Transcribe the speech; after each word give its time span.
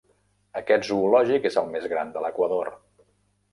Aquest 0.61 0.87
zoològic 0.87 1.45
és 1.51 1.59
el 1.63 1.71
més 1.77 1.87
gran 1.93 2.17
de 2.17 2.25
l'Equador. 2.27 2.75